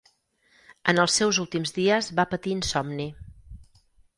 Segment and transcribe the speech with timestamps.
[0.93, 3.07] En els seus últims dies va patir insomni.